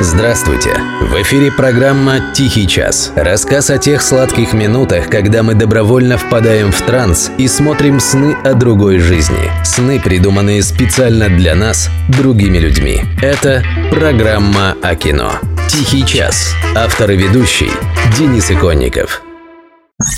Здравствуйте! 0.00 0.76
В 1.00 1.20
эфире 1.22 1.50
программа 1.50 2.32
«Тихий 2.32 2.68
час». 2.68 3.12
Рассказ 3.16 3.68
о 3.68 3.78
тех 3.78 4.00
сладких 4.00 4.52
минутах, 4.52 5.10
когда 5.10 5.42
мы 5.42 5.54
добровольно 5.54 6.16
впадаем 6.16 6.70
в 6.70 6.80
транс 6.82 7.32
и 7.36 7.48
смотрим 7.48 7.98
сны 7.98 8.36
о 8.44 8.54
другой 8.54 9.00
жизни. 9.00 9.50
Сны, 9.64 9.98
придуманные 9.98 10.62
специально 10.62 11.28
для 11.28 11.56
нас, 11.56 11.90
другими 12.08 12.58
людьми. 12.58 13.00
Это 13.20 13.64
программа 13.90 14.76
о 14.82 14.94
кино. 14.94 15.32
«Тихий 15.68 16.06
час». 16.06 16.54
Автор 16.76 17.10
и 17.10 17.16
ведущий 17.16 17.72
Денис 18.16 18.52
Иконников. 18.52 19.20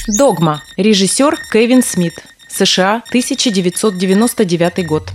Догма. 0.06 0.62
Режиссер 0.76 1.38
Кевин 1.50 1.82
Смит. 1.82 2.18
США, 2.50 3.02
1999 3.08 4.86
год. 4.86 5.10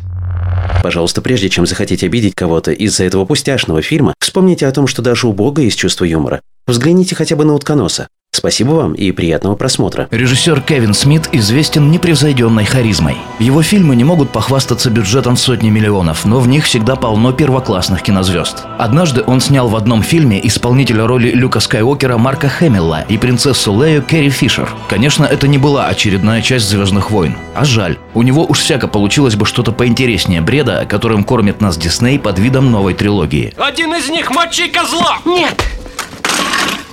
Пожалуйста, 0.84 1.22
прежде 1.22 1.50
чем 1.50 1.66
захотите 1.66 2.06
обидеть 2.06 2.36
кого-то 2.36 2.72
из-за 2.72 3.04
этого 3.04 3.26
пустяшного 3.26 3.82
фильма, 3.82 4.14
вспомните 4.20 4.68
о 4.68 4.72
том, 4.72 4.88
что 4.88 5.02
даже 5.02 5.28
у 5.28 5.34
Бога 5.34 5.62
есть 5.62 5.78
чувство 5.78 6.06
юмора. 6.06 6.42
Взгляните 6.68 7.16
хотя 7.16 7.36
бы 7.36 7.46
на 7.46 7.54
утконоса. 7.54 8.08
Спасибо 8.36 8.72
вам 8.72 8.94
и 8.94 9.14
приятного 9.14 9.56
просмотра. 9.56 10.10
Режиссер 10.12 10.60
Кевин 10.60 10.94
Смит 10.94 11.30
известен 11.32 11.90
непревзойденной 11.90 12.66
харизмой. 12.66 13.16
Его 13.40 13.62
фильмы 13.62 13.96
не 13.96 14.04
могут 14.04 14.32
похвастаться 14.32 14.90
бюджетом 14.90 15.38
в 15.38 15.40
сотни 15.40 15.70
миллионов, 15.70 16.26
но 16.26 16.42
в 16.42 16.48
них 16.50 16.66
всегда 16.66 16.98
полно 16.98 17.32
первоклассных 17.32 18.02
кинозвезд. 18.02 18.64
Однажды 18.78 19.24
он 19.26 19.40
снял 19.40 19.70
в 19.70 19.76
одном 19.78 20.04
фильме 20.04 20.46
исполнителя 20.46 21.08
роли 21.08 21.32
Люка 21.32 21.62
Скайуокера 21.62 22.18
Марка 22.18 22.50
Хэмилла 22.50 23.06
и 23.08 23.18
принцессу 23.18 23.82
Лею 23.82 24.02
Керри 24.02 24.30
Фишер. 24.30 24.70
Конечно, 24.90 25.24
это 25.24 25.48
не 25.48 25.58
была 25.58 25.88
очередная 25.88 26.42
часть 26.42 26.68
«Звездных 26.68 27.12
войн». 27.12 27.38
А 27.56 27.64
жаль. 27.64 27.98
У 28.14 28.22
него 28.22 28.46
уж 28.46 28.60
всяко 28.60 28.90
получилось 28.90 29.36
бы 29.36 29.46
что-то 29.46 29.72
поинтереснее 29.72 30.42
бреда, 30.42 30.86
которым 30.86 31.24
кормит 31.24 31.62
нас 31.62 31.78
Дисней 31.78 32.20
под 32.20 32.38
видом 32.38 32.70
новой 32.70 32.96
трилогии. 32.96 33.54
Один 33.58 33.96
из 33.96 34.10
них 34.10 34.30
мочи 34.30 34.68
козла! 34.68 35.20
Нет! 35.24 35.75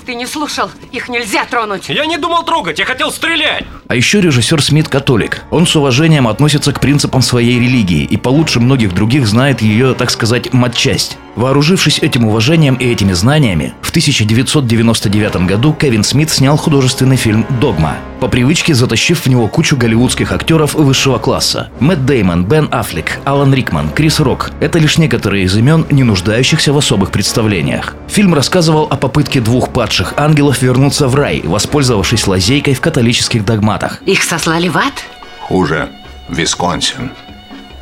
Ты 0.04 0.14
не 0.14 0.26
слушал. 0.26 0.70
Их 0.90 1.08
нельзя 1.08 1.44
тронуть. 1.44 1.88
Я 1.88 2.06
не 2.06 2.16
думал 2.16 2.44
трогать, 2.44 2.78
я 2.78 2.84
хотел 2.84 3.12
стрелять. 3.12 3.64
А 3.88 3.94
еще 3.94 4.20
режиссер 4.20 4.62
Смит 4.62 4.88
католик. 4.88 5.42
Он 5.50 5.66
с 5.66 5.76
уважением 5.76 6.28
относится 6.28 6.72
к 6.72 6.80
принципам 6.80 7.22
своей 7.22 7.58
религии 7.58 8.04
и 8.04 8.16
получше 8.16 8.60
многих 8.60 8.94
других 8.94 9.26
знает 9.26 9.60
ее, 9.60 9.94
так 9.94 10.10
сказать, 10.10 10.52
матчасть. 10.52 11.18
Вооружившись 11.34 11.98
этим 11.98 12.26
уважением 12.26 12.74
и 12.74 12.84
этими 12.84 13.12
знаниями, 13.12 13.72
в 13.80 13.90
1999 13.90 15.46
году 15.46 15.72
Кевин 15.72 16.04
Смит 16.04 16.30
снял 16.30 16.56
художественный 16.56 17.16
фильм 17.16 17.46
«Догма», 17.60 17.96
по 18.20 18.28
привычке 18.28 18.74
затащив 18.74 19.24
в 19.24 19.26
него 19.26 19.48
кучу 19.48 19.76
голливудских 19.76 20.30
актеров 20.30 20.74
высшего 20.74 21.18
класса. 21.18 21.70
Мэтт 21.80 22.04
Деймон, 22.04 22.44
Бен 22.44 22.68
Аффлек, 22.70 23.18
Алан 23.24 23.52
Рикман, 23.54 23.88
Крис 23.90 24.20
Рок– 24.20 24.50
это 24.60 24.78
лишь 24.78 24.98
некоторые 24.98 25.44
из 25.44 25.56
имен, 25.56 25.86
не 25.90 26.04
нуждающихся 26.04 26.72
в 26.72 26.78
особых 26.78 27.10
представлениях. 27.10 27.96
Фильм 28.08 28.34
рассказывал 28.34 28.86
о 28.90 28.96
попытке 28.96 29.40
двух 29.40 29.70
падших 29.72 30.14
ангелов 30.18 30.60
вернуться 30.60 31.08
в 31.08 31.14
рай, 31.14 31.40
воспользовавшись 31.44 32.26
лазейкой 32.26 32.74
в 32.74 32.80
католических 32.80 33.44
догматах. 33.44 33.71
Их 34.06 34.22
сослали 34.22 34.68
в 34.68 34.76
ад? 34.76 34.94
Хуже. 35.40 35.88
Висконсин 36.28 37.10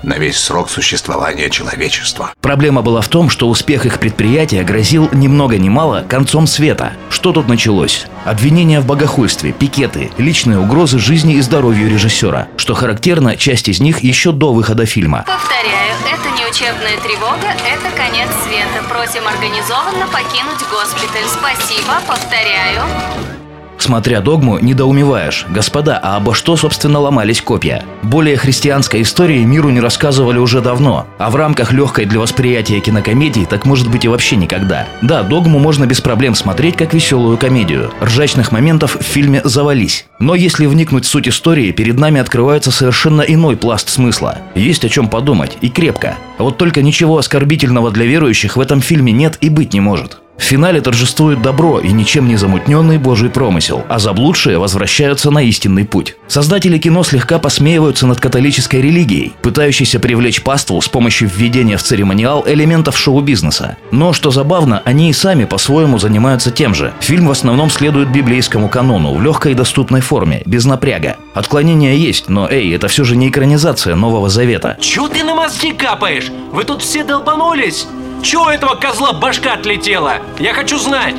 на 0.03 0.15
весь 0.15 0.39
срок 0.39 0.71
существования 0.71 1.51
человечества. 1.51 2.33
Проблема 2.41 2.83
была 2.83 3.01
в 3.01 3.09
том, 3.09 3.31
что 3.31 3.49
успех 3.49 3.87
их 3.87 3.99
предприятия 3.99 4.63
грозил 4.63 5.09
ни 5.13 5.29
много 5.29 5.59
ни 5.59 5.69
мало 5.69 6.05
концом 6.09 6.47
света. 6.47 6.93
Что 7.11 7.33
тут 7.33 7.49
началось? 7.49 8.07
Обвинения 8.25 8.81
в 8.81 8.87
богохульстве, 8.87 9.53
пикеты, 9.53 10.11
личные 10.19 10.59
угрозы 10.59 10.99
жизни 10.99 11.35
и 11.35 11.41
здоровью 11.41 11.91
режиссера. 11.91 12.49
Что 12.57 12.75
характерно, 12.75 13.37
часть 13.37 13.69
из 13.69 13.81
них 13.81 14.01
еще 14.01 14.33
до 14.33 14.53
выхода 14.53 14.87
фильма. 14.87 15.25
Повторяю, 15.27 15.95
это 16.07 16.31
не 16.37 16.47
учебная 16.47 16.97
тревога, 17.03 17.55
это 17.67 17.97
конец 17.97 18.29
света. 18.45 18.85
Просим 18.89 19.27
организованно 19.27 20.07
покинуть 20.07 20.65
госпиталь. 20.71 21.27
Спасибо, 21.29 22.01
повторяю. 22.07 23.40
Смотря 23.81 24.21
догму, 24.21 24.59
недоумеваешь. 24.59 25.47
Господа, 25.49 25.99
а 26.01 26.17
обо 26.17 26.35
что, 26.35 26.57
собственно, 26.57 27.01
ломались 27.01 27.41
копья? 27.41 27.83
Более 28.03 28.37
христианской 28.37 29.03
истории 29.03 29.43
миру 29.43 29.71
не 29.71 29.81
рассказывали 29.81 30.39
уже 30.39 30.61
давно. 30.61 31.07
А 31.19 31.31
в 31.31 31.37
рамках 31.37 31.73
легкой 31.73 32.05
для 32.05 32.21
восприятия 32.21 32.79
кинокомедии 32.81 33.47
так 33.47 33.65
может 33.65 33.91
быть 33.91 34.05
и 34.05 34.09
вообще 34.09 34.37
никогда. 34.37 34.87
Да, 35.01 35.23
догму 35.23 35.59
можно 35.59 35.87
без 35.87 36.03
проблем 36.03 36.35
смотреть 36.35 36.77
как 36.77 36.93
веселую 36.93 37.39
комедию. 37.39 37.91
Ржачных 38.03 38.53
моментов 38.53 38.97
в 39.01 39.03
фильме 39.03 39.41
завались. 39.45 40.07
Но 40.19 40.35
если 40.35 40.67
вникнуть 40.67 41.07
в 41.07 41.09
суть 41.09 41.29
истории, 41.29 41.73
перед 41.73 41.99
нами 41.99 42.21
открывается 42.21 42.71
совершенно 42.71 43.23
иной 43.23 43.57
пласт 43.57 43.89
смысла. 43.89 44.39
Есть 44.55 44.85
о 44.85 44.91
чем 44.91 45.09
подумать, 45.09 45.57
и 45.63 45.71
крепко. 45.71 46.17
Вот 46.39 46.59
только 46.59 46.83
ничего 46.83 47.17
оскорбительного 47.17 47.91
для 47.91 48.05
верующих 48.05 48.57
в 48.57 48.61
этом 48.61 48.83
фильме 48.83 49.13
нет 49.13 49.39
и 49.41 49.49
быть 49.49 49.73
не 49.73 49.81
может. 49.81 50.19
В 50.41 50.43
финале 50.43 50.81
торжествует 50.81 51.43
добро 51.43 51.81
и 51.81 51.93
ничем 51.93 52.27
не 52.27 52.37
замутненный 52.37 52.97
божий 52.97 53.29
промысел, 53.29 53.85
а 53.89 53.99
заблудшие 53.99 54.59
возвращаются 54.59 55.31
на 55.31 55.43
истинный 55.43 55.85
путь. 55.85 56.17
Создатели 56.29 56.79
кино 56.79 57.05
слегка 57.05 57.39
посмеиваются 57.39 58.07
над 58.07 58.21
католической 58.21 58.81
религией, 58.81 59.35
пытающейся 59.43 60.01
привлечь 60.01 60.43
паству 60.43 60.81
с 60.81 60.89
помощью 60.89 61.29
введения 61.29 61.77
в 61.77 61.83
церемониал 61.83 62.43
элементов 62.47 62.97
шоу-бизнеса. 62.97 63.77
Но, 63.91 64.15
что 64.15 64.31
забавно, 64.31 64.81
они 64.87 65.11
и 65.11 65.13
сами 65.13 65.45
по-своему 65.45 65.99
занимаются 65.99 66.51
тем 66.51 66.75
же. 66.75 66.95
Фильм 67.01 67.29
в 67.29 67.33
основном 67.33 67.71
следует 67.71 68.11
библейскому 68.11 68.71
канону 68.71 69.15
в 69.15 69.23
легкой 69.23 69.53
и 69.53 69.55
доступной 69.55 70.01
форме, 70.01 70.43
без 70.47 70.65
напряга. 70.65 71.17
Отклонения 71.35 71.95
есть, 71.95 72.31
но 72.31 72.49
эй, 72.49 72.75
это 72.75 72.89
все 72.89 73.05
же 73.05 73.15
не 73.15 73.29
экранизация 73.29 73.95
Нового 73.95 74.31
Завета. 74.31 74.79
Чё 74.81 75.07
ты 75.09 75.23
на 75.23 75.35
мозги 75.35 75.73
капаешь? 75.73 76.33
Вы 76.51 76.65
тут 76.65 76.81
все 76.81 77.05
долбанулись? 77.05 77.87
Чего 78.23 78.45
у 78.45 78.49
этого 78.49 78.75
козла 78.75 79.13
башка 79.13 79.55
отлетела? 79.55 80.19
Я 80.39 80.53
хочу 80.53 80.79
знать. 80.79 81.17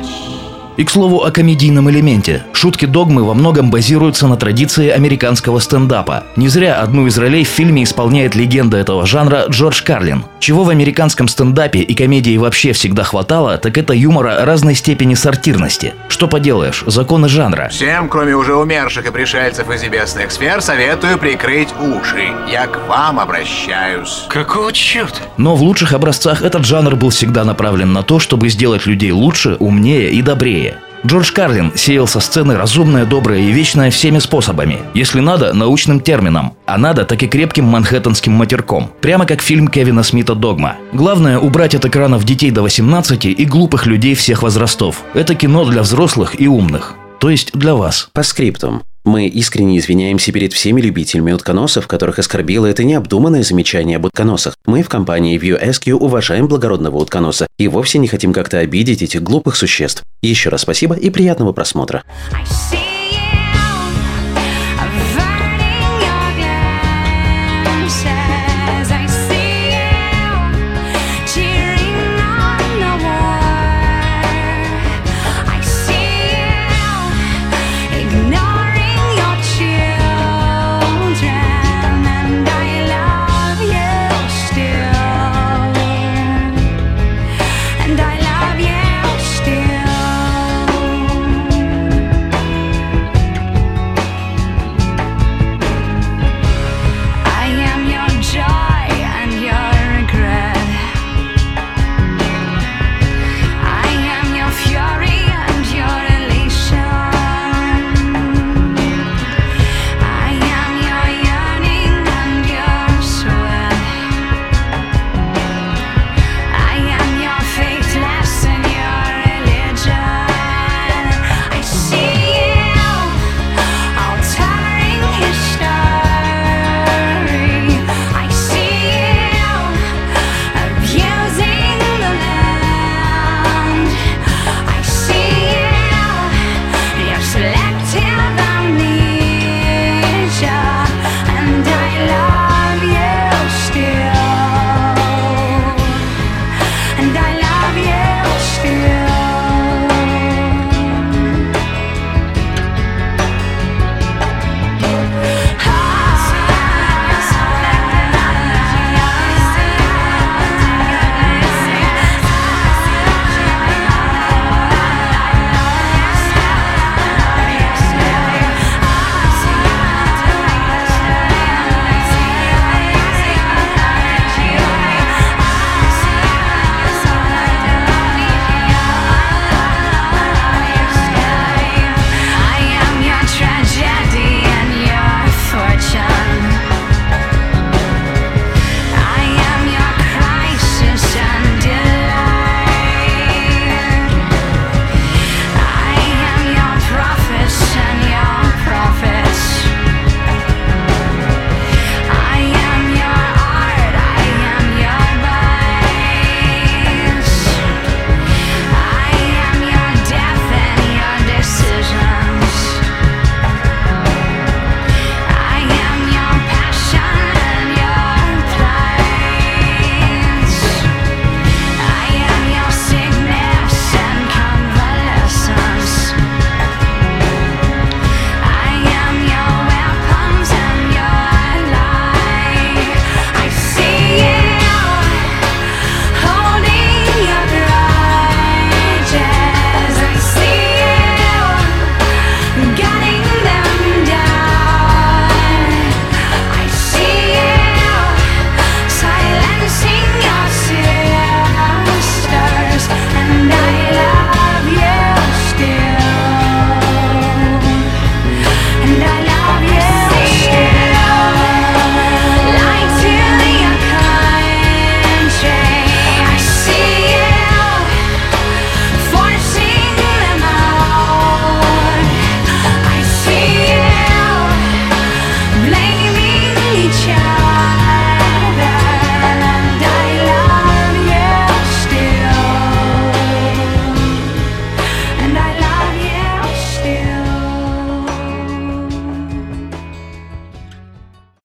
И 0.76 0.84
к 0.84 0.90
слову 0.90 1.24
о 1.24 1.30
комедийном 1.30 1.90
элементе. 1.90 2.44
Шутки 2.52 2.86
догмы 2.86 3.24
во 3.24 3.34
многом 3.34 3.70
базируются 3.70 4.26
на 4.26 4.36
традиции 4.36 4.88
американского 4.88 5.58
стендапа. 5.58 6.24
Не 6.36 6.48
зря 6.48 6.80
одну 6.80 7.06
из 7.06 7.18
ролей 7.18 7.44
в 7.44 7.48
фильме 7.48 7.82
исполняет 7.82 8.34
легенда 8.34 8.78
этого 8.78 9.06
жанра 9.06 9.46
Джордж 9.48 9.82
Карлин. 9.82 10.24
Чего 10.40 10.64
в 10.64 10.70
американском 10.70 11.28
стендапе 11.28 11.80
и 11.80 11.94
комедии 11.94 12.36
вообще 12.36 12.72
всегда 12.72 13.04
хватало, 13.04 13.58
так 13.58 13.78
это 13.78 13.92
юмора 13.92 14.44
разной 14.44 14.74
степени 14.74 15.14
сортирности. 15.14 15.94
Что 16.08 16.26
поделаешь, 16.26 16.84
законы 16.86 17.28
жанра. 17.28 17.68
Всем, 17.70 18.08
кроме 18.08 18.34
уже 18.34 18.54
умерших 18.54 19.06
и 19.06 19.10
пришельцев 19.12 19.70
из 19.70 19.82
небесных 19.82 20.32
сфер, 20.32 20.60
советую 20.60 21.18
прикрыть 21.18 21.68
уши. 21.80 22.32
Я 22.50 22.66
к 22.66 22.88
вам 22.88 23.20
обращаюсь. 23.20 24.24
Какого 24.28 24.72
черта? 24.72 25.20
Но 25.36 25.54
в 25.54 25.62
лучших 25.62 25.92
образцах 25.92 26.42
этот 26.42 26.64
жанр 26.64 26.96
был 26.96 27.10
всегда 27.10 27.44
направлен 27.44 27.92
на 27.92 28.02
то, 28.02 28.18
чтобы 28.18 28.48
сделать 28.48 28.86
людей 28.86 29.12
лучше, 29.12 29.56
умнее 29.60 30.10
и 30.10 30.22
добрее. 30.22 30.71
Джордж 31.04 31.32
Карлин 31.32 31.72
сеял 31.74 32.06
со 32.06 32.20
сцены 32.20 32.56
разумное, 32.56 33.04
доброе 33.04 33.40
и 33.40 33.50
вечное 33.50 33.90
всеми 33.90 34.20
способами. 34.20 34.78
Если 34.94 35.18
надо, 35.18 35.52
научным 35.52 36.00
термином, 36.00 36.54
а 36.64 36.78
надо, 36.78 37.04
так 37.04 37.22
и 37.22 37.26
крепким 37.26 37.64
манхэттенским 37.64 38.32
матерком. 38.32 38.92
Прямо 39.00 39.26
как 39.26 39.42
фильм 39.42 39.66
Кевина 39.66 40.04
Смита 40.04 40.34
«Догма». 40.36 40.76
Главное– 40.92 41.38
убрать 41.40 41.74
от 41.74 41.84
экранов 41.84 42.24
детей 42.24 42.52
до 42.52 42.62
18 42.62 43.24
и 43.24 43.44
глупых 43.44 43.86
людей 43.86 44.14
всех 44.14 44.42
возрастов. 44.42 45.02
Это 45.14 45.34
кино 45.34 45.64
для 45.64 45.82
взрослых 45.82 46.40
и 46.40 46.46
умных. 46.46 46.94
То 47.18 47.30
есть 47.30 47.52
для 47.52 47.74
вас. 47.74 48.08
По 48.12 48.22
скриптум. 48.22 48.82
Мы 49.04 49.26
искренне 49.26 49.78
извиняемся 49.78 50.30
перед 50.30 50.52
всеми 50.52 50.80
любителями 50.80 51.32
утконосов, 51.32 51.88
которых 51.88 52.18
оскорбило 52.20 52.66
это 52.66 52.84
необдуманное 52.84 53.42
замечание 53.42 53.96
об 53.96 54.04
утконосах. 54.04 54.54
Мы 54.64 54.82
в 54.82 54.88
компании 54.88 55.38
ViewSQ 55.38 55.92
уважаем 55.92 56.46
благородного 56.46 56.98
утконоса 56.98 57.46
и 57.58 57.66
вовсе 57.66 57.98
не 57.98 58.06
хотим 58.06 58.32
как-то 58.32 58.58
обидеть 58.58 59.02
этих 59.02 59.22
глупых 59.22 59.56
существ. 59.56 60.04
Еще 60.22 60.50
раз 60.50 60.62
спасибо 60.62 60.94
и 60.94 61.10
приятного 61.10 61.52
просмотра. 61.52 62.04
I 62.32 62.44
see 62.44 62.91